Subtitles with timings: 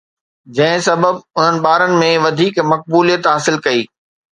[0.59, 3.91] جنهن سبب انهن ٻارن ۾ وڌيڪ مقبوليت حاصل ڪئي